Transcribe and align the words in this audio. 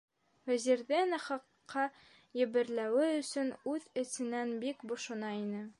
Вәзирҙе 0.51 1.01
нахаҡҡа 1.09 1.83
йәберләүе 2.41 3.13
өсөн 3.21 3.53
ул 3.75 3.87
эсенән 4.05 4.57
бик 4.67 4.87
бошона 4.93 5.35
ине. 5.45 5.67